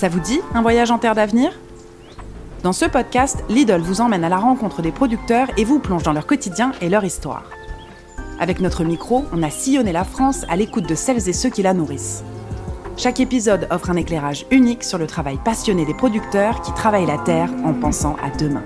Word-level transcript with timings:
Ça 0.00 0.08
vous 0.08 0.18
dit 0.18 0.40
un 0.54 0.62
voyage 0.62 0.90
en 0.90 0.96
terre 0.96 1.14
d'avenir? 1.14 1.52
Dans 2.62 2.72
ce 2.72 2.86
podcast, 2.86 3.44
Lidl 3.50 3.82
vous 3.82 4.00
emmène 4.00 4.24
à 4.24 4.30
la 4.30 4.38
rencontre 4.38 4.80
des 4.80 4.92
producteurs 4.92 5.48
et 5.58 5.64
vous 5.64 5.78
plonge 5.78 6.04
dans 6.04 6.14
leur 6.14 6.26
quotidien 6.26 6.72
et 6.80 6.88
leur 6.88 7.04
histoire. 7.04 7.42
Avec 8.38 8.60
notre 8.60 8.82
micro, 8.82 9.26
on 9.30 9.42
a 9.42 9.50
sillonné 9.50 9.92
la 9.92 10.04
France 10.04 10.46
à 10.48 10.56
l'écoute 10.56 10.88
de 10.88 10.94
celles 10.94 11.28
et 11.28 11.34
ceux 11.34 11.50
qui 11.50 11.62
la 11.62 11.74
nourrissent. 11.74 12.24
Chaque 12.96 13.20
épisode 13.20 13.68
offre 13.70 13.90
un 13.90 13.96
éclairage 13.96 14.46
unique 14.50 14.84
sur 14.84 14.96
le 14.96 15.06
travail 15.06 15.38
passionné 15.44 15.84
des 15.84 15.92
producteurs 15.92 16.62
qui 16.62 16.72
travaillent 16.72 17.04
la 17.04 17.18
terre 17.18 17.50
en 17.62 17.74
pensant 17.74 18.16
à 18.22 18.30
demain. 18.30 18.62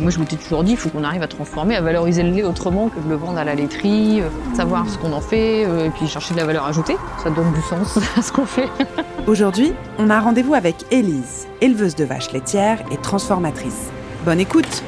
Moi, 0.00 0.12
je 0.12 0.20
m'étais 0.20 0.36
toujours 0.36 0.62
dit, 0.62 0.72
il 0.72 0.76
faut 0.76 0.90
qu'on 0.90 1.02
arrive 1.02 1.22
à 1.22 1.26
transformer, 1.26 1.74
à 1.74 1.80
valoriser 1.80 2.22
le 2.22 2.30
lait 2.30 2.44
autrement 2.44 2.88
que 2.88 3.00
de 3.00 3.08
le 3.08 3.16
vendre 3.16 3.38
à 3.38 3.42
la 3.42 3.56
laiterie, 3.56 4.20
euh, 4.20 4.28
savoir 4.54 4.88
ce 4.88 4.96
qu'on 4.96 5.12
en 5.12 5.20
fait, 5.20 5.66
euh, 5.66 5.86
et 5.86 5.90
puis 5.90 6.06
chercher 6.06 6.34
de 6.34 6.38
la 6.38 6.46
valeur 6.46 6.66
ajoutée. 6.66 6.96
Ça 7.20 7.30
donne 7.30 7.52
du 7.52 7.60
sens 7.62 7.98
à 8.16 8.22
ce 8.22 8.30
qu'on 8.30 8.46
fait. 8.46 8.68
Aujourd'hui, 9.26 9.72
on 9.98 10.08
a 10.08 10.20
rendez-vous 10.20 10.54
avec 10.54 10.76
Élise, 10.92 11.48
éleveuse 11.60 11.96
de 11.96 12.04
vaches 12.04 12.30
laitières 12.30 12.78
et 12.92 12.96
transformatrice. 12.96 13.90
Bonne 14.24 14.38
écoute 14.38 14.84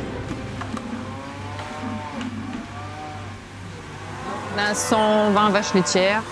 On 4.55 4.61
a 4.61 4.75
120 4.75 5.51
vaches 5.51 5.75
laitières. 5.75 6.23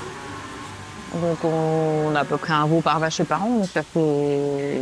Donc 1.14 1.38
on 1.42 2.14
a 2.14 2.20
à 2.20 2.24
peu 2.24 2.36
près 2.36 2.52
un 2.52 2.66
veau 2.66 2.80
par 2.80 3.00
vache 3.00 3.18
et 3.18 3.24
par 3.24 3.42
an, 3.42 3.48
donc 3.48 3.68
ça 3.72 3.82
fait 3.82 4.80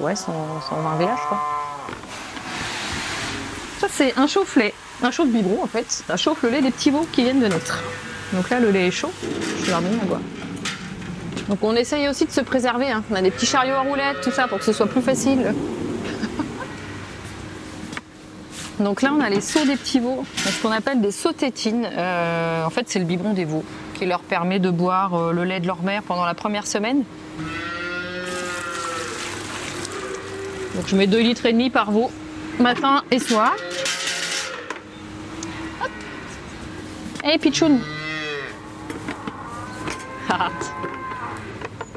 ouais, 0.00 0.16
100, 0.16 0.32
120 0.68 0.96
VH 0.96 1.06
quoi. 1.28 1.38
C'est 3.92 4.16
un 4.18 4.26
chauffe-lait, 4.26 4.72
un 5.02 5.10
chauffe-biberon 5.10 5.62
en 5.62 5.66
fait. 5.66 5.86
Ça 6.06 6.16
chauffe 6.16 6.42
le 6.42 6.50
lait 6.50 6.62
des 6.62 6.70
petits 6.70 6.90
veaux 6.90 7.06
qui 7.12 7.22
viennent 7.22 7.40
de 7.40 7.48
naître. 7.48 7.82
Donc 8.32 8.48
là 8.50 8.60
le 8.60 8.70
lait 8.70 8.86
est 8.86 8.90
chaud, 8.92 9.10
je 9.64 9.70
leur 9.70 9.82
donne 9.82 9.98
la 9.98 10.04
boire. 10.04 10.20
Donc 11.48 11.58
on 11.62 11.74
essaye 11.74 12.08
aussi 12.08 12.26
de 12.26 12.30
se 12.30 12.40
préserver. 12.40 12.90
hein. 12.90 13.02
On 13.10 13.14
a 13.16 13.22
des 13.22 13.30
petits 13.30 13.46
chariots 13.46 13.74
à 13.74 13.80
roulettes, 13.80 14.20
tout 14.22 14.30
ça 14.30 14.46
pour 14.46 14.58
que 14.58 14.64
ce 14.64 14.72
soit 14.72 14.86
plus 14.86 15.02
facile. 15.02 15.52
Donc 18.78 19.02
là 19.02 19.12
on 19.14 19.20
a 19.20 19.28
les 19.28 19.40
seaux 19.40 19.64
des 19.66 19.76
petits 19.76 19.98
veaux, 19.98 20.24
ce 20.36 20.62
qu'on 20.62 20.70
appelle 20.70 21.00
des 21.00 21.10
seaux 21.10 21.32
tétines. 21.32 21.90
Euh, 21.92 22.64
en 22.64 22.70
fait 22.70 22.84
c'est 22.88 23.00
le 23.00 23.04
biberon 23.04 23.32
des 23.34 23.44
veaux 23.44 23.64
qui 23.94 24.06
leur 24.06 24.20
permet 24.20 24.58
de 24.60 24.70
boire 24.70 25.14
euh, 25.14 25.32
le 25.32 25.44
lait 25.44 25.60
de 25.60 25.66
leur 25.66 25.82
mère 25.82 26.02
pendant 26.04 26.24
la 26.24 26.34
première 26.34 26.66
semaine. 26.66 27.02
Donc 30.76 30.86
je 30.86 30.94
mets 30.96 31.08
2 31.08 31.18
litres 31.18 31.44
et 31.46 31.52
demi 31.52 31.68
par 31.68 31.90
veau, 31.90 32.10
matin 32.60 33.02
et 33.10 33.18
soir. 33.18 33.52
Hey 37.30 37.38
Pichoun 37.38 37.78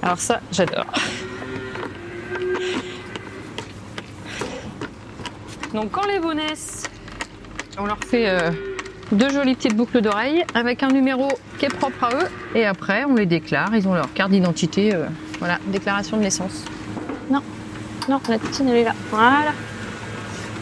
Alors 0.03 0.19
ça, 0.19 0.39
j'adore. 0.51 0.85
Donc 5.73 5.89
quand 5.89 6.05
les 6.05 6.19
naissent, 6.35 6.83
on 7.79 7.85
leur 7.87 7.97
fait 7.97 8.29
euh, 8.29 8.51
deux 9.11 9.29
jolies 9.29 9.55
petites 9.55 9.75
boucles 9.75 10.01
d'oreilles 10.01 10.45
avec 10.53 10.83
un 10.83 10.89
numéro 10.89 11.27
qui 11.57 11.65
est 11.65 11.75
propre 11.75 12.03
à 12.03 12.09
eux. 12.13 12.27
Et 12.53 12.67
après, 12.67 13.03
on 13.05 13.15
les 13.15 13.25
déclare. 13.25 13.75
Ils 13.75 13.87
ont 13.87 13.95
leur 13.95 14.13
carte 14.13 14.29
d'identité. 14.29 14.93
euh, 14.93 15.07
voilà, 15.39 15.57
déclaration 15.65 16.17
de 16.17 16.21
naissance. 16.21 16.63
Non, 17.31 17.41
non, 18.07 18.21
la 18.29 18.37
tétine, 18.37 18.69
elle 18.69 18.77
est 18.77 18.83
là. 18.83 18.93
Voilà. 19.09 19.53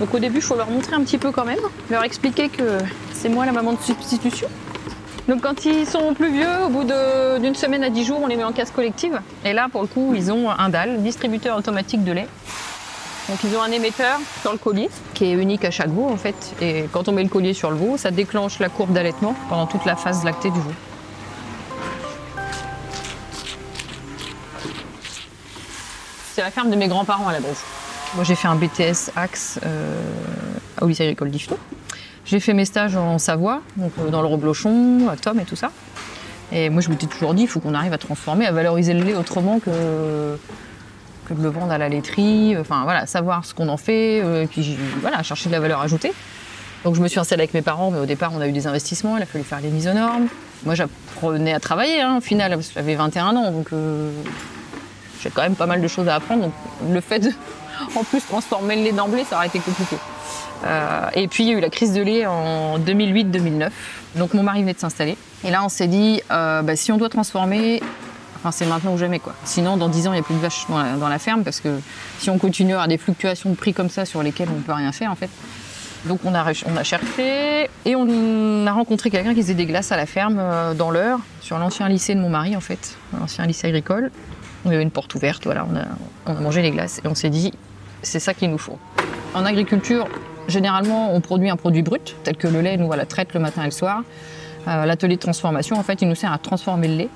Donc 0.01 0.15
au 0.15 0.19
début, 0.19 0.37
il 0.37 0.41
faut 0.41 0.55
leur 0.55 0.71
montrer 0.71 0.95
un 0.95 1.03
petit 1.03 1.19
peu 1.19 1.31
quand 1.31 1.45
même. 1.45 1.59
Leur 1.91 2.03
expliquer 2.03 2.49
que 2.49 2.79
c'est 3.13 3.29
moi 3.29 3.45
la 3.45 3.51
maman 3.51 3.73
de 3.73 3.81
substitution. 3.81 4.47
Donc 5.27 5.41
quand 5.41 5.63
ils 5.63 5.85
sont 5.85 6.15
plus 6.15 6.31
vieux, 6.31 6.63
au 6.65 6.69
bout 6.69 6.83
d'une 7.39 7.53
semaine 7.53 7.83
à 7.83 7.91
dix 7.91 8.03
jours, 8.03 8.19
on 8.19 8.25
les 8.25 8.35
met 8.35 8.43
en 8.43 8.51
casse 8.51 8.71
collective. 8.71 9.21
Et 9.45 9.53
là, 9.53 9.67
pour 9.71 9.83
le 9.83 9.87
coup, 9.87 10.15
ils 10.15 10.31
ont 10.31 10.49
un 10.49 10.69
DAL, 10.69 11.03
distributeur 11.03 11.55
automatique 11.55 12.03
de 12.03 12.13
lait. 12.13 12.27
Donc 13.29 13.43
ils 13.43 13.55
ont 13.55 13.61
un 13.61 13.69
émetteur 13.69 14.17
sur 14.41 14.51
le 14.51 14.57
collier 14.57 14.89
qui 15.13 15.25
est 15.25 15.33
unique 15.33 15.63
à 15.65 15.69
chaque 15.69 15.89
veau 15.89 16.09
en 16.09 16.17
fait. 16.17 16.55
Et 16.59 16.85
quand 16.91 17.07
on 17.07 17.11
met 17.11 17.21
le 17.21 17.29
collier 17.29 17.53
sur 17.53 17.69
le 17.69 17.77
veau, 17.77 17.95
ça 17.95 18.09
déclenche 18.09 18.57
la 18.57 18.69
courbe 18.69 18.93
d'allaitement 18.93 19.35
pendant 19.49 19.67
toute 19.67 19.85
la 19.85 19.95
phase 19.95 20.23
lactée 20.23 20.49
du 20.49 20.59
veau. 20.59 20.71
C'est 26.33 26.41
la 26.41 26.49
ferme 26.49 26.71
de 26.71 26.75
mes 26.75 26.87
grands-parents 26.87 27.27
à 27.27 27.33
la 27.33 27.39
base. 27.39 27.63
Moi 28.15 28.23
j'ai 28.23 28.35
fait 28.35 28.47
un 28.47 28.55
BTS 28.55 29.11
Axe 29.15 29.59
euh, 29.65 30.01
au 30.81 30.85
agricole 30.85 31.29
d'Ifton. 31.29 31.57
J'ai 32.25 32.39
fait 32.39 32.53
mes 32.53 32.65
stages 32.65 32.95
en 32.95 33.17
Savoie, 33.17 33.61
donc 33.77 33.91
euh, 33.99 34.09
dans 34.09 34.21
le 34.21 34.27
Reblochon, 34.27 35.07
à 35.09 35.15
Tom 35.15 35.39
et 35.39 35.45
tout 35.45 35.55
ça. 35.55 35.71
Et 36.51 36.69
moi 36.69 36.81
je 36.81 36.89
m'étais 36.89 37.07
toujours 37.07 37.33
dit, 37.33 37.43
il 37.43 37.47
faut 37.47 37.61
qu'on 37.61 37.73
arrive 37.73 37.93
à 37.93 37.97
transformer, 37.97 38.45
à 38.45 38.51
valoriser 38.51 38.93
le 38.93 39.03
lait 39.03 39.15
autrement 39.15 39.59
que 39.59 40.37
de 41.35 41.43
le 41.43 41.49
vendre 41.49 41.71
à 41.71 41.77
la 41.77 41.89
laiterie, 41.89 42.55
enfin 42.57 42.83
voilà, 42.83 43.05
savoir 43.05 43.45
ce 43.45 43.53
qu'on 43.53 43.69
en 43.69 43.77
fait, 43.77 44.21
euh, 44.21 44.43
et 44.43 44.47
puis 44.47 44.77
voilà, 45.01 45.23
chercher 45.23 45.49
de 45.49 45.53
la 45.53 45.59
valeur 45.59 45.81
ajoutée. 45.81 46.13
Donc 46.83 46.95
je 46.95 47.01
me 47.01 47.07
suis 47.07 47.19
installée 47.19 47.43
avec 47.43 47.53
mes 47.53 47.61
parents, 47.61 47.91
mais 47.91 47.99
au 47.99 48.05
départ 48.05 48.31
on 48.35 48.41
a 48.41 48.47
eu 48.47 48.51
des 48.51 48.67
investissements, 48.67 49.17
il 49.17 49.23
a 49.23 49.25
fallu 49.25 49.43
faire 49.43 49.61
les 49.61 49.69
mises 49.69 49.87
aux 49.87 49.93
normes. 49.93 50.27
Moi 50.65 50.75
j'apprenais 50.75 51.53
à 51.53 51.59
travailler 51.59 52.01
hein, 52.01 52.17
au 52.17 52.21
final, 52.21 52.51
parce 52.51 52.67
que 52.67 52.73
j'avais 52.75 52.95
21 52.95 53.35
ans, 53.35 53.51
donc 53.51 53.67
euh, 53.73 54.11
j'ai 55.21 55.29
quand 55.29 55.43
même 55.43 55.55
pas 55.55 55.67
mal 55.67 55.81
de 55.81 55.87
choses 55.87 56.07
à 56.07 56.15
apprendre. 56.15 56.43
Donc 56.43 56.53
le 56.91 57.01
fait 57.01 57.19
de, 57.19 57.31
en 57.95 58.03
plus, 58.03 58.25
transformer 58.25 58.75
le 58.75 58.83
lait 58.83 58.91
d'emblée, 58.91 59.23
ça 59.23 59.37
aurait 59.37 59.47
été 59.47 59.59
compliqué. 59.59 59.97
Euh, 60.65 61.07
et 61.15 61.27
puis 61.27 61.43
il 61.43 61.49
y 61.49 61.53
a 61.53 61.57
eu 61.57 61.59
la 61.59 61.69
crise 61.69 61.93
de 61.93 62.01
lait 62.01 62.25
en 62.25 62.77
2008-2009. 62.79 63.69
Donc 64.15 64.33
mon 64.33 64.43
mari 64.43 64.61
venait 64.61 64.73
de 64.73 64.79
s'installer. 64.79 65.17
Et 65.43 65.49
là 65.49 65.63
on 65.63 65.69
s'est 65.69 65.87
dit, 65.87 66.21
euh, 66.31 66.61
bah, 66.61 66.75
si 66.75 66.91
on 66.91 66.97
doit 66.97 67.09
transformer, 67.09 67.81
Enfin, 68.41 68.49
c'est 68.51 68.65
maintenant 68.65 68.93
ou 68.93 68.97
jamais, 68.97 69.19
quoi. 69.19 69.35
Sinon, 69.43 69.77
dans 69.77 69.87
10 69.87 70.07
ans, 70.07 70.13
il 70.13 70.15
n'y 70.15 70.21
a 70.21 70.23
plus 70.23 70.33
de 70.33 70.39
vaches 70.39 70.65
dans 70.67 71.07
la, 71.07 71.19
ferme 71.19 71.43
parce 71.43 71.59
que 71.59 71.79
si 72.17 72.31
on 72.31 72.39
continue 72.39 72.71
à 72.71 72.77
avoir 72.77 72.87
des 72.87 72.97
fluctuations 72.97 73.51
de 73.51 73.55
prix 73.55 73.71
comme 73.71 73.89
ça 73.91 74.03
sur 74.03 74.23
lesquelles 74.23 74.49
on 74.51 74.57
ne 74.57 74.63
peut 74.63 74.73
rien 74.73 74.91
faire, 74.91 75.11
en 75.11 75.15
fait. 75.15 75.29
Donc, 76.05 76.21
on 76.25 76.33
a, 76.33 76.43
rech- 76.43 76.63
on 76.67 76.75
a 76.75 76.83
cherché 76.83 77.69
et 77.85 77.95
on 77.95 78.65
a 78.65 78.71
rencontré 78.71 79.11
quelqu'un 79.11 79.35
qui 79.35 79.43
faisait 79.43 79.53
des 79.53 79.67
glaces 79.67 79.91
à 79.91 79.95
la 79.95 80.07
ferme 80.07 80.37
euh, 80.39 80.73
dans 80.73 80.89
l'heure, 80.89 81.19
sur 81.39 81.59
l'ancien 81.59 81.87
lycée 81.87 82.15
de 82.15 82.19
mon 82.19 82.29
mari, 82.29 82.55
en 82.55 82.61
fait, 82.61 82.97
l'ancien 83.19 83.45
lycée 83.45 83.67
agricole. 83.67 84.09
Il 84.65 84.71
y 84.71 84.73
avait 84.73 84.83
une 84.83 84.89
porte 84.89 85.13
ouverte, 85.13 85.43
voilà, 85.43 85.67
on 85.71 85.75
a, 85.75 85.85
on 86.25 86.35
a 86.35 86.39
mangé 86.39 86.63
les 86.63 86.71
glaces 86.71 86.99
et 87.05 87.07
on 87.07 87.13
s'est 87.13 87.29
dit, 87.29 87.53
c'est 88.01 88.19
ça 88.19 88.33
qu'il 88.33 88.49
nous 88.49 88.57
faut. 88.57 88.77
En 89.33 89.45
agriculture, 89.45 90.07
généralement, 90.47 91.13
on 91.13 91.21
produit 91.21 91.49
un 91.49 91.55
produit 91.55 91.81
brut, 91.81 92.15
tel 92.23 92.35
que 92.35 92.47
le 92.47 92.61
lait, 92.61 92.77
nous, 92.77 92.87
voilà, 92.87 93.05
traite 93.05 93.33
le 93.33 93.39
matin 93.39 93.61
et 93.61 93.65
le 93.65 93.71
soir. 93.71 94.03
Euh, 94.67 94.85
L'atelier 94.85 95.15
de 95.15 95.21
transformation, 95.21 95.77
en 95.77 95.83
fait, 95.83 96.01
il 96.01 96.07
nous 96.07 96.15
sert 96.15 96.31
à 96.31 96.37
transformer 96.37 96.87
le 96.87 96.95
lait 96.95 97.09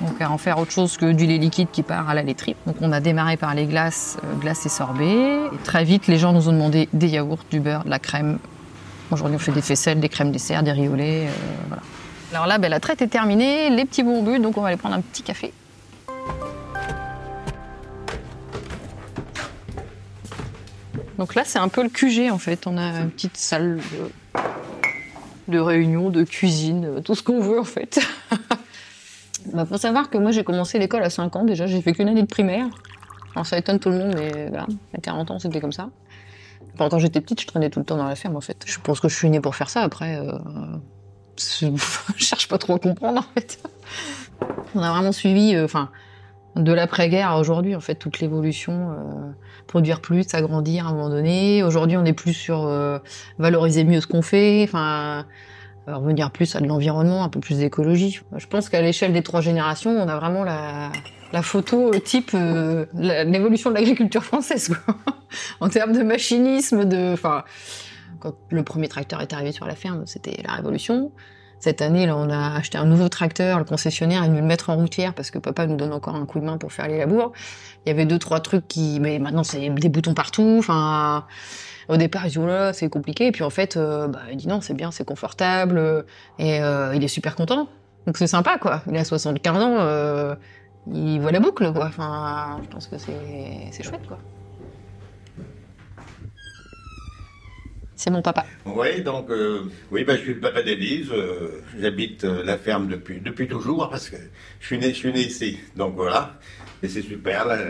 donc 0.00 0.20
à 0.20 0.30
en 0.30 0.38
faire 0.38 0.58
autre 0.58 0.70
chose 0.72 0.96
que 0.96 1.12
du 1.12 1.26
lait 1.26 1.38
liquide 1.38 1.68
qui 1.70 1.82
part 1.82 2.08
à 2.08 2.14
la 2.14 2.22
laiterie. 2.22 2.56
Donc 2.66 2.76
on 2.80 2.92
a 2.92 3.00
démarré 3.00 3.36
par 3.36 3.54
les 3.54 3.66
glaces, 3.66 4.16
euh, 4.24 4.34
glaces 4.36 4.66
et 4.66 4.68
sorbets. 4.68 5.46
Et 5.52 5.56
très 5.64 5.84
vite, 5.84 6.06
les 6.06 6.18
gens 6.18 6.32
nous 6.32 6.48
ont 6.48 6.52
demandé 6.52 6.88
des 6.92 7.08
yaourts, 7.08 7.44
du 7.50 7.60
beurre, 7.60 7.84
de 7.84 7.90
la 7.90 7.98
crème. 7.98 8.38
Aujourd'hui, 9.10 9.36
on 9.36 9.38
fait 9.38 9.52
des 9.52 9.62
faisselles, 9.62 10.00
des 10.00 10.08
crèmes 10.08 10.32
dessert, 10.32 10.62
des 10.62 10.72
riolets, 10.72 11.26
euh, 11.26 11.32
voilà. 11.68 11.82
Alors 12.32 12.46
là, 12.46 12.58
ben, 12.58 12.68
la 12.68 12.78
traite 12.78 13.02
est 13.02 13.08
terminée, 13.08 13.70
les 13.70 13.84
petits 13.84 14.04
bons 14.04 14.22
but, 14.22 14.40
donc 14.40 14.56
on 14.56 14.60
va 14.60 14.68
aller 14.68 14.76
prendre 14.76 14.94
un 14.94 15.00
petit 15.00 15.22
café. 15.22 15.52
Donc 21.20 21.34
là, 21.34 21.42
c'est 21.44 21.58
un 21.58 21.68
peu 21.68 21.82
le 21.82 21.90
QG 21.90 22.32
en 22.32 22.38
fait. 22.38 22.66
On 22.66 22.78
a 22.78 22.98
une 22.98 23.10
petite 23.10 23.36
salle 23.36 23.78
de, 25.48 25.58
réunion, 25.58 26.08
de 26.08 26.24
cuisine, 26.24 26.86
euh, 26.86 27.00
tout 27.02 27.14
ce 27.14 27.22
qu'on 27.22 27.40
veut 27.40 27.60
en 27.60 27.64
fait. 27.64 28.00
Bah, 29.54 29.64
faut 29.64 29.78
savoir 29.78 30.10
que 30.10 30.18
moi 30.18 30.32
j'ai 30.32 30.44
commencé 30.44 30.78
l'école 30.78 31.02
à 31.02 31.08
5 31.08 31.34
ans 31.34 31.44
déjà, 31.44 31.66
j'ai 31.66 31.80
fait 31.80 31.94
qu'une 31.94 32.10
année 32.10 32.20
de 32.20 32.26
primaire. 32.26 32.66
Alors 33.34 33.46
ça 33.46 33.56
étonne 33.56 33.78
tout 33.78 33.88
le 33.88 33.96
monde, 33.96 34.14
mais 34.14 34.48
voilà, 34.48 34.66
à 34.94 35.00
40 35.00 35.30
ans 35.30 35.38
c'était 35.38 35.62
comme 35.62 35.72
ça. 35.72 35.88
Enfin, 36.74 36.90
quand 36.90 36.98
j'étais 36.98 37.22
petite, 37.22 37.40
je 37.40 37.46
traînais 37.46 37.70
tout 37.70 37.78
le 37.78 37.86
temps 37.86 37.96
dans 37.96 38.04
la 38.06 38.16
ferme 38.16 38.36
en 38.36 38.42
fait. 38.42 38.62
Je 38.66 38.78
pense 38.80 39.00
que 39.00 39.08
je 39.08 39.16
suis 39.16 39.30
née 39.30 39.40
pour 39.40 39.56
faire 39.56 39.70
ça 39.70 39.80
après. 39.80 40.16
Euh... 40.16 40.32
Je 41.38 41.72
cherche 42.18 42.48
pas 42.48 42.58
trop 42.58 42.74
à 42.74 42.78
comprendre 42.78 43.20
en 43.20 43.34
fait. 43.34 43.58
On 44.74 44.82
a 44.82 44.90
vraiment 44.90 45.12
suivi, 45.12 45.54
euh, 45.54 45.64
enfin, 45.64 45.88
de 46.56 46.72
l'après-guerre 46.72 47.30
à 47.30 47.38
aujourd'hui 47.38 47.74
en 47.74 47.80
fait, 47.80 47.94
toute 47.94 48.20
l'évolution. 48.20 48.90
euh, 48.90 49.32
produire 49.66 50.00
plus, 50.00 50.24
s'agrandir 50.24 50.86
à 50.86 50.90
un 50.90 50.94
moment 50.94 51.08
donné. 51.10 51.62
Aujourd'hui 51.62 51.96
on 51.96 52.04
est 52.04 52.12
plus 52.12 52.34
sur 52.34 52.66
euh, 52.66 52.98
valoriser 53.38 53.84
mieux 53.84 54.00
ce 54.00 54.06
qu'on 54.08 54.22
fait. 54.22 54.64
Enfin 54.64 55.26
euh, 55.88 55.96
revenir 55.96 56.30
plus 56.30 56.56
à 56.56 56.60
de 56.60 56.66
l'environnement, 56.66 57.24
un 57.24 57.28
peu 57.28 57.40
plus 57.40 57.58
d'écologie. 57.58 58.20
Je 58.36 58.46
pense 58.46 58.68
qu'à 58.68 58.82
l'échelle 58.82 59.12
des 59.12 59.22
trois 59.22 59.40
générations, 59.40 59.92
on 59.92 60.08
a 60.08 60.16
vraiment 60.16 60.44
la, 60.44 60.90
la 61.32 61.42
photo 61.42 61.90
type 62.04 62.32
euh, 62.34 62.84
l'évolution 62.94 63.70
de 63.70 63.76
l'agriculture 63.76 64.24
française, 64.24 64.68
quoi. 64.68 64.96
en 65.60 65.68
termes 65.68 65.92
de 65.92 66.02
machinisme, 66.02 66.84
de, 66.84 67.12
enfin, 67.12 67.44
quand 68.18 68.34
le 68.50 68.62
premier 68.62 68.88
tracteur 68.88 69.20
est 69.20 69.32
arrivé 69.32 69.52
sur 69.52 69.66
la 69.66 69.74
ferme, 69.74 70.02
c'était 70.06 70.42
la 70.44 70.52
révolution. 70.52 71.12
Cette 71.60 71.82
année, 71.82 72.06
là, 72.06 72.16
on 72.16 72.30
a 72.30 72.56
acheté 72.56 72.78
un 72.78 72.86
nouveau 72.86 73.10
tracteur. 73.10 73.58
Le 73.58 73.64
concessionnaire 73.64 74.24
est 74.24 74.28
venu 74.28 74.40
le 74.40 74.46
mettre 74.46 74.70
en 74.70 74.76
routière 74.76 75.12
parce 75.12 75.30
que 75.30 75.38
papa 75.38 75.66
nous 75.66 75.76
donne 75.76 75.92
encore 75.92 76.14
un 76.14 76.24
coup 76.24 76.40
de 76.40 76.44
main 76.46 76.56
pour 76.56 76.72
faire 76.72 76.88
les 76.88 76.98
labours. 76.98 77.32
Il 77.84 77.90
y 77.90 77.92
avait 77.92 78.06
deux, 78.06 78.18
trois 78.18 78.40
trucs 78.40 78.66
qui, 78.66 78.98
mais 78.98 79.18
maintenant 79.18 79.44
c'est 79.44 79.68
des 79.68 79.88
boutons 79.90 80.14
partout. 80.14 80.56
Enfin, 80.58 81.26
au 81.88 81.98
départ, 81.98 82.24
ils 82.24 82.28
disent, 82.28 82.38
oh 82.38 82.46
là, 82.46 82.72
c'est 82.72 82.88
compliqué. 82.88 83.26
Et 83.26 83.32
puis 83.32 83.44
en 83.44 83.50
fait, 83.50 83.76
euh, 83.76 84.08
bah, 84.08 84.20
il 84.30 84.36
dit 84.38 84.48
non, 84.48 84.62
c'est 84.62 84.72
bien, 84.74 84.90
c'est 84.90 85.04
confortable. 85.04 86.06
Et 86.38 86.62
euh, 86.62 86.94
il 86.94 87.04
est 87.04 87.08
super 87.08 87.36
content. 87.36 87.68
Donc 88.06 88.16
c'est 88.16 88.26
sympa, 88.26 88.56
quoi. 88.58 88.82
Il 88.90 88.96
a 88.96 89.04
75 89.04 89.62
ans. 89.62 89.76
euh, 89.80 90.34
il 90.90 91.20
voit 91.20 91.30
la 91.30 91.40
boucle, 91.40 91.70
quoi. 91.74 91.86
Enfin, 91.86 92.58
je 92.62 92.68
pense 92.68 92.86
que 92.86 92.96
c'est 92.96 93.82
chouette, 93.82 94.06
quoi. 94.08 94.18
C'est 98.00 98.08
mon 98.08 98.22
papa. 98.22 98.46
Oui, 98.64 99.02
donc, 99.02 99.28
euh, 99.28 99.70
oui, 99.90 100.04
bah, 100.04 100.16
je 100.16 100.22
suis 100.22 100.32
le 100.32 100.40
papa 100.40 100.62
d'Élise. 100.62 101.10
euh, 101.12 101.60
J'habite 101.78 102.24
euh, 102.24 102.42
la 102.42 102.56
ferme 102.56 102.88
depuis, 102.88 103.20
depuis 103.20 103.46
toujours 103.46 103.90
parce 103.90 104.08
que 104.08 104.16
je 104.58 104.66
suis 104.66 104.78
né, 104.78 104.88
je 104.88 104.94
suis 104.94 105.12
né 105.12 105.20
ici. 105.20 105.58
Donc 105.76 105.96
voilà. 105.96 106.32
Et 106.82 106.88
c'est 106.88 107.02
super, 107.02 107.44
la, 107.46 107.66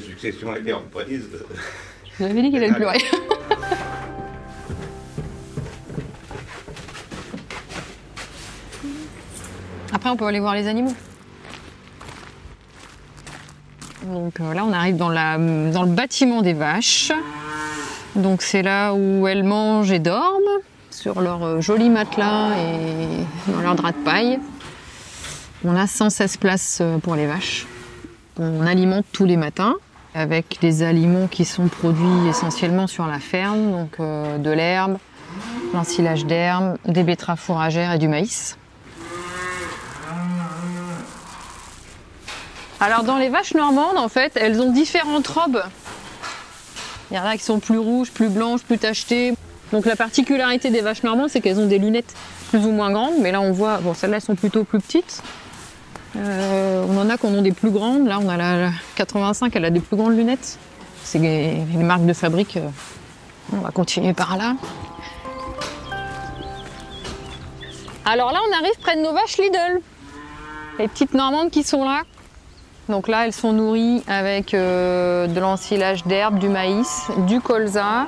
succession 0.00 0.50
a 0.50 0.58
été 0.58 0.72
reprise. 0.72 1.28
Je 2.18 2.24
vous 2.24 2.30
avais 2.30 2.42
dit 2.42 2.50
qu'il 2.50 2.64
allait 2.64 2.74
pleurer. 2.74 2.98
Après, 9.92 10.10
on 10.10 10.16
peut 10.16 10.26
aller 10.26 10.40
voir 10.40 10.56
les 10.56 10.66
animaux. 10.66 10.94
Donc 14.04 14.40
là, 14.40 14.64
on 14.64 14.72
arrive 14.72 14.96
dans, 14.96 15.10
la, 15.10 15.38
dans 15.38 15.84
le 15.84 15.92
bâtiment 15.94 16.42
des 16.42 16.54
vaches. 16.54 17.12
Donc 18.16 18.42
c'est 18.42 18.62
là 18.62 18.94
où 18.94 19.26
elles 19.26 19.42
mangent 19.42 19.90
et 19.90 19.98
dorment, 19.98 20.60
sur 20.90 21.20
leur 21.20 21.42
euh, 21.42 21.60
joli 21.60 21.90
matelas 21.90 22.50
et 22.56 23.52
dans 23.52 23.60
leur 23.60 23.74
drap 23.74 23.90
de 23.92 24.04
paille. 24.04 24.38
On 25.64 25.74
a 25.74 25.86
116 25.86 26.36
places 26.36 26.78
euh, 26.80 26.98
pour 26.98 27.16
les 27.16 27.26
vaches. 27.26 27.66
On 28.38 28.66
alimente 28.66 29.04
tous 29.12 29.24
les 29.24 29.36
matins 29.36 29.74
avec 30.14 30.58
les 30.62 30.84
aliments 30.84 31.26
qui 31.26 31.44
sont 31.44 31.66
produits 31.66 32.28
essentiellement 32.28 32.86
sur 32.86 33.06
la 33.06 33.18
ferme, 33.18 33.72
donc 33.72 33.96
euh, 33.98 34.38
de 34.38 34.50
l'herbe, 34.50 34.98
l'ensilage 35.72 36.24
d'herbe, 36.24 36.76
des 36.86 37.02
betteraves 37.02 37.40
fourragères 37.40 37.92
et 37.92 37.98
du 37.98 38.06
maïs. 38.06 38.56
Alors 42.78 43.02
dans 43.02 43.16
les 43.16 43.28
vaches 43.28 43.54
normandes, 43.54 43.96
en 43.96 44.08
fait, 44.08 44.36
elles 44.36 44.60
ont 44.60 44.70
différentes 44.70 45.26
robes. 45.26 45.62
Il 47.10 47.16
y 47.16 47.20
en 47.20 47.24
a 47.24 47.36
qui 47.36 47.44
sont 47.44 47.60
plus 47.60 47.78
rouges, 47.78 48.10
plus 48.10 48.28
blanches, 48.28 48.62
plus 48.62 48.78
tachetées. 48.78 49.34
Donc 49.72 49.86
la 49.86 49.96
particularité 49.96 50.70
des 50.70 50.80
vaches 50.80 51.02
normandes, 51.02 51.28
c'est 51.30 51.40
qu'elles 51.40 51.58
ont 51.58 51.66
des 51.66 51.78
lunettes 51.78 52.14
plus 52.50 52.64
ou 52.64 52.70
moins 52.70 52.90
grandes, 52.92 53.14
mais 53.20 53.32
là 53.32 53.40
on 53.40 53.52
voit, 53.52 53.78
bon 53.78 53.94
celles-là 53.94 54.16
elles 54.16 54.22
sont 54.22 54.34
plutôt 54.36 54.64
plus 54.64 54.80
petites. 54.80 55.22
Euh, 56.16 56.84
on 56.88 56.96
en 56.98 57.10
a 57.10 57.16
qui 57.18 57.26
en 57.26 57.34
ont 57.34 57.42
des 57.42 57.50
plus 57.50 57.70
grandes. 57.70 58.06
Là, 58.06 58.20
on 58.22 58.28
a 58.28 58.36
la, 58.36 58.56
la 58.56 58.70
85, 58.94 59.56
elle 59.56 59.64
a 59.64 59.70
des 59.70 59.80
plus 59.80 59.96
grandes 59.96 60.16
lunettes. 60.16 60.58
C'est 61.02 61.18
les, 61.18 61.56
les 61.76 61.82
marques 61.82 62.06
de 62.06 62.12
fabrique. 62.12 62.56
euh. 62.56 62.68
On 63.52 63.56
va 63.56 63.70
continuer 63.72 64.12
par 64.12 64.36
là. 64.36 64.54
Alors 68.04 68.32
là, 68.32 68.38
on 68.48 68.56
arrive 68.56 68.78
près 68.80 68.96
de 68.96 69.02
nos 69.02 69.12
vaches 69.12 69.38
Lidl. 69.38 69.80
Les 70.78 70.88
petites 70.88 71.14
normandes 71.14 71.50
qui 71.50 71.62
sont 71.64 71.84
là. 71.84 72.02
Donc 72.88 73.08
là, 73.08 73.26
elles 73.26 73.32
sont 73.32 73.52
nourries 73.52 74.02
avec 74.06 74.52
euh, 74.52 75.26
de 75.26 75.40
l'ensilage 75.40 76.04
d'herbe, 76.04 76.38
du 76.38 76.48
maïs, 76.48 77.10
du 77.26 77.40
colza, 77.40 78.06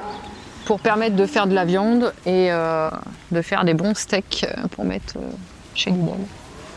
pour 0.66 0.80
permettre 0.80 1.16
de 1.16 1.24
faire 1.24 1.46
de 1.46 1.54
la 1.54 1.64
viande 1.64 2.12
et 2.26 2.52
euh, 2.52 2.90
de 3.30 3.40
faire 3.40 3.64
des 3.64 3.72
bons 3.72 3.94
steaks 3.94 4.44
euh, 4.44 4.68
pour 4.68 4.84
mettre 4.84 5.14
chez 5.74 5.90
Lidl. 5.90 6.12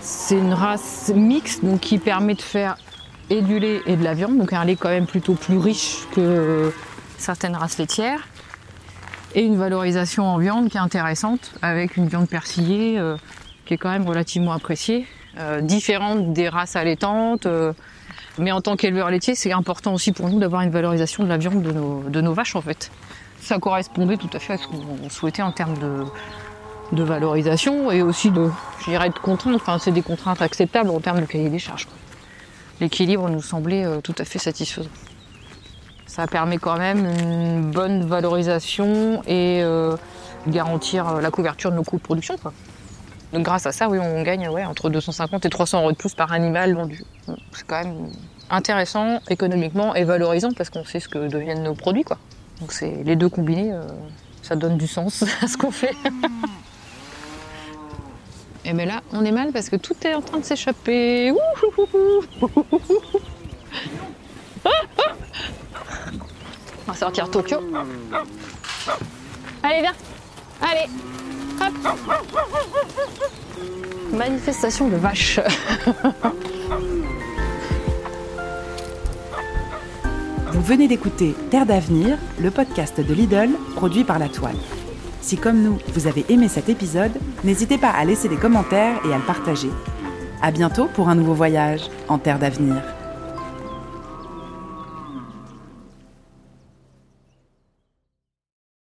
C'est 0.01 0.38
une 0.38 0.54
race 0.54 1.12
mixte 1.13 1.62
qui 1.81 1.98
permet 1.98 2.36
de 2.36 2.42
faire 2.42 2.78
et 3.30 3.42
du 3.42 3.60
lait 3.60 3.81
et 3.86 3.98
de 3.98 4.04
la 4.04 4.13
viande, 4.13 4.38
donc 4.38 4.54
un 4.54 4.63
lait 4.63 4.78
quand 4.78 4.90
même 4.90 5.06
plutôt 5.06 5.34
plus 5.34 5.57
riche 5.57 5.98
que 6.16 6.74
certaines 7.18 7.56
races 7.56 7.78
laitières. 7.78 8.28
Et 9.36 9.44
une 9.44 9.57
valorisation 9.57 10.25
en 10.25 10.38
viande 10.38 10.69
qui 10.69 10.78
est 10.78 10.81
intéressante, 10.81 11.54
avec 11.62 11.98
une 11.98 12.07
viande 12.07 12.28
persillée 12.28 13.00
qui 13.66 13.75
est 13.75 13.78
quand 13.78 13.92
même 13.92 14.07
relativement 14.07 14.54
appréciée, 14.54 15.06
euh, 15.38 15.62
différente 15.62 16.34
des 16.34 16.50
races 16.50 16.76
allaitantes. 16.76 17.46
euh, 17.46 17.74
mais 18.38 18.52
en 18.52 18.62
tant 18.62 18.76
qu'éleveur 18.76 19.10
laitier, 19.10 19.36
c'est 19.36 19.52
important 19.52 19.94
aussi 19.94 20.12
pour 20.12 20.30
nous 20.30 20.40
d'avoir 20.40 20.62
une 20.62 20.70
valorisation 20.70 21.24
de 21.24 21.30
la 21.30 21.38
viande 21.38 21.62
de 21.62 22.22
nos, 22.22 22.34
vaches 22.34 22.56
en 22.56 22.62
fait. 22.62 22.90
Ça 23.42 23.60
correspondait 23.60 24.18
tout 24.18 24.30
à 24.34 24.40
fait 24.40 24.54
à 24.54 24.58
ce 24.58 24.68
qu'on 24.68 25.10
souhaitait 25.10 25.42
en 25.42 25.52
termes 25.52 25.78
de, 25.78 27.04
valorisation 27.04 27.92
et 27.92 28.02
aussi 28.02 28.31
de, 28.31 28.50
contraintes. 29.22 29.56
Enfin, 29.56 29.78
c'est 29.78 29.92
des 29.92 30.02
contraintes 30.02 30.42
acceptables 30.42 30.90
en 30.90 31.00
termes 31.00 31.20
de 31.20 31.26
cahier 31.26 31.50
des 31.50 31.60
charges. 31.60 31.88
L'équilibre 32.80 33.30
nous 33.30 33.42
semblait 33.42 33.86
euh, 33.86 34.00
tout 34.02 34.16
à 34.18 34.26
fait 34.26 34.40
satisfaisant. 34.40 34.90
Ça 36.08 36.26
permet 36.28 36.58
quand 36.58 36.78
même 36.78 37.06
une 37.06 37.72
bonne 37.72 38.06
valorisation 38.06 39.22
et 39.28 39.64
garantir 40.48 41.22
la 41.22 41.30
couverture 41.30 41.70
de 41.70 41.76
nos 41.76 41.84
coûts 41.84 41.98
de 41.98 42.02
production. 42.02 42.36
quoi. 42.38 42.52
Donc 43.34 43.44
grâce 43.44 43.66
à 43.66 43.72
ça, 43.72 43.88
oui, 43.90 44.00
on 44.00 44.24
gagne 44.24 44.48
entre 44.48 44.90
250 44.90 45.46
et 45.46 45.50
300 45.50 45.81
euros 45.81 45.92
de 45.92 45.98
plus 45.98 46.14
par 46.16 46.31
animal 46.31 46.74
vendu. 46.74 47.04
C'est 47.52 47.68
quand 47.68 47.84
même 47.84 48.10
intéressant 48.50 49.20
économiquement 49.30 49.94
et 49.94 50.04
valorisant 50.04 50.52
parce 50.54 50.70
qu'on 50.70 50.84
sait 50.84 51.00
ce 51.00 51.08
que 51.08 51.28
deviennent 51.28 51.64
nos 51.64 51.76
produits. 51.76 52.04
Quoi. 52.04 52.18
Donc 52.60 52.72
c'est 52.74 53.04
les 53.04 53.16
deux 53.16 53.30
combinés, 53.30 53.72
euh, 53.72 53.84
ça 54.42 54.56
donne 54.56 54.78
du 54.78 54.88
sens 54.88 55.24
à 55.42 55.48
ce 55.48 55.58
qu'on 55.58 55.72
fait. 55.72 55.94
Et 58.66 58.74
mais 58.74 58.86
là, 58.86 59.02
on 59.14 59.24
est 59.24 59.31
mal 59.31 59.52
parce 59.52 59.70
que 59.70 59.76
tout 59.76 59.96
est 60.04 60.14
en 60.14 60.22
train 60.22 60.40
de 60.40 60.46
s'échapper. 60.46 61.31
On 66.88 66.92
va 66.92 66.98
sortir 66.98 67.30
Tokyo. 67.30 67.60
Allez, 69.64 69.81
viens. 69.81 69.94
Allez. 70.62 70.90
Manifestation 74.12 74.88
de 74.90 74.96
vaches. 74.96 75.40
Vous 80.52 80.62
venez 80.62 80.88
d'écouter 80.88 81.36
Terre 81.50 81.66
d'avenir, 81.66 82.18
le 82.40 82.52
podcast 82.52 83.00
de 83.00 83.14
Lidl 83.14 83.50
produit 83.76 84.04
par 84.04 84.20
La 84.20 84.30
Toile. 84.30 84.58
Si 85.22 85.38
comme 85.38 85.62
nous, 85.62 85.78
vous 85.94 86.08
avez 86.08 86.26
aimé 86.30 86.48
cet 86.48 86.70
épisode, 86.70 87.12
n'hésitez 87.44 87.78
pas 87.78 87.90
à 87.90 88.04
laisser 88.06 88.30
des 88.30 88.36
commentaires 88.36 89.00
et 89.06 89.14
à 89.14 89.18
le 89.18 89.24
partager. 89.24 89.70
À 90.42 90.52
bientôt 90.52 90.88
pour 90.94 91.10
un 91.10 91.16
nouveau 91.16 91.34
voyage 91.34 91.82
en 92.08 92.18
Terre 92.18 92.40
d'avenir. 92.40 92.82